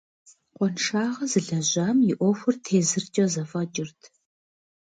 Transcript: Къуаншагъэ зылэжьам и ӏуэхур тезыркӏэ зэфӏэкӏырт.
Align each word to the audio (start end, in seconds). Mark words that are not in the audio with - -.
Къуаншагъэ 0.55 1.25
зылэжьам 1.31 1.97
и 2.11 2.13
ӏуэхур 2.17 2.55
тезыркӏэ 2.63 3.25
зэфӏэкӏырт. 3.33 4.01